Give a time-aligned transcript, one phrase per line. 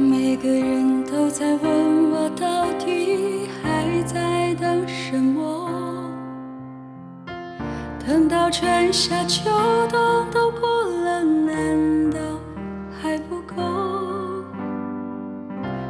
[0.00, 6.10] 每个人都在问我，到底还在等什么？
[8.06, 9.50] 等到春夏秋
[9.88, 12.18] 冬都过了，难道
[13.00, 13.54] 还不够？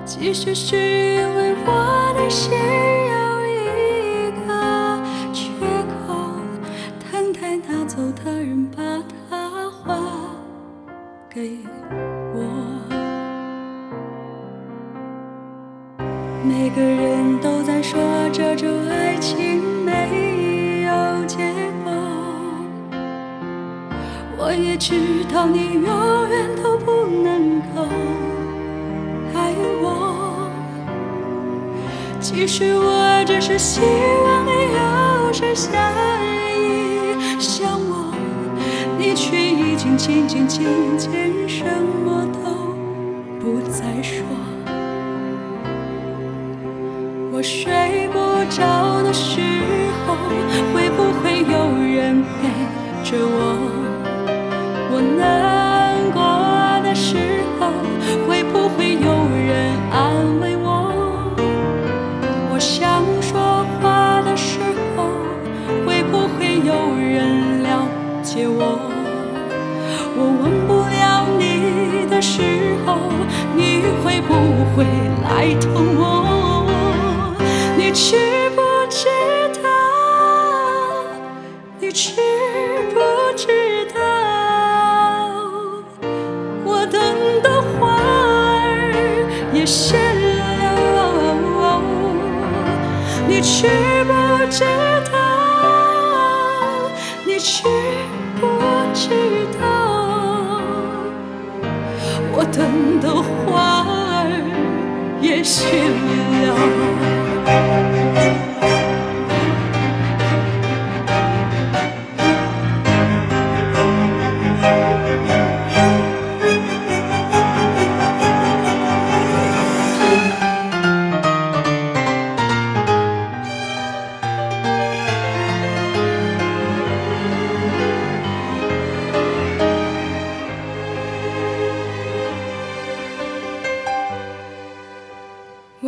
[0.04, 3.14] 其实是因为我的心有
[3.46, 4.50] 一个
[5.32, 5.42] 缺
[6.04, 6.34] 口，
[7.12, 8.82] 等待拿走的人把
[9.30, 9.96] 它还
[11.32, 11.58] 给
[12.34, 12.49] 我。
[16.42, 18.00] 每个人都在说
[18.32, 21.36] 这种爱情没有结
[21.84, 21.92] 果，
[24.38, 27.86] 我也知道你永远都不能够
[29.34, 29.52] 爱
[29.82, 30.50] 我。
[32.20, 33.80] 其实我只是希
[34.24, 35.70] 望你有时想
[36.56, 38.14] 一想我，
[38.98, 40.64] 你却已经渐渐渐
[40.96, 41.64] 渐什
[42.04, 42.74] 么都
[43.38, 44.24] 不再说。
[47.40, 48.18] 我睡不
[48.50, 49.40] 着的时
[50.06, 50.14] 候，
[50.74, 52.50] 会不会有人陪
[53.02, 53.56] 着我？
[54.92, 56.20] 我难过
[56.86, 57.16] 的时
[57.58, 57.72] 候，
[58.28, 59.08] 会不会有
[59.40, 60.92] 人安慰我？
[62.52, 64.58] 我想说话的时
[64.94, 65.08] 候，
[65.86, 67.88] 会不会有人了
[68.22, 68.78] 解我？
[70.14, 72.42] 我忘不了你的时
[72.84, 72.98] 候，
[73.56, 74.34] 你会不
[74.76, 74.84] 会
[75.24, 76.39] 来疼我？
[77.92, 78.14] 你知
[78.50, 79.08] 不知
[79.60, 79.68] 道？
[81.80, 82.12] 你知
[82.94, 83.00] 不
[83.36, 83.48] 知
[83.92, 84.00] 道？
[86.64, 87.02] 我等
[87.42, 88.94] 的花儿
[89.52, 90.38] 也谢了。
[93.26, 93.66] 你知
[94.04, 94.62] 不知
[95.10, 95.18] 道？
[97.26, 97.64] 你知
[98.40, 98.46] 不
[98.94, 99.10] 知
[99.60, 99.66] 道？
[102.32, 104.30] 我等的花儿
[105.20, 105.66] 也谢
[106.46, 107.29] 了。
[107.68, 107.89] Thank you.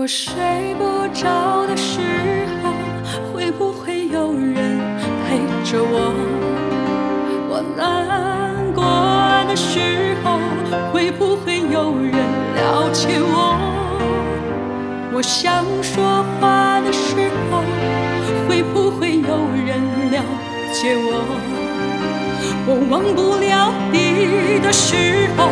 [0.02, 0.34] 我睡
[0.80, 2.00] 不着的时
[2.60, 2.72] 候，
[3.32, 4.80] 会不会有人
[5.22, 6.12] 陪着我？
[7.48, 8.82] 我难过
[9.48, 10.40] 的时候，
[10.92, 12.14] 会不会有人
[12.56, 13.54] 了解我？
[15.14, 17.62] 我想说话的时候，
[18.48, 19.78] 会不会有人
[20.10, 20.20] 了
[20.72, 21.22] 解我？
[22.66, 25.46] 我忘不了你的时候，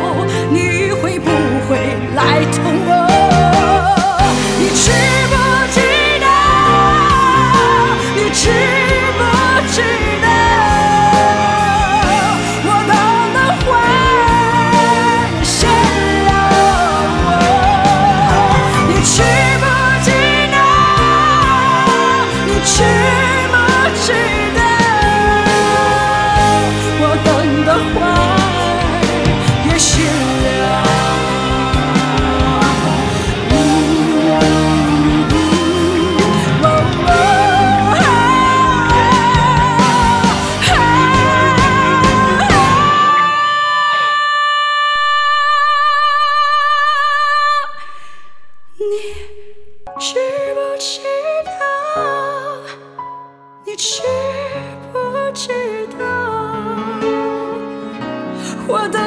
[58.71, 59.00] 我的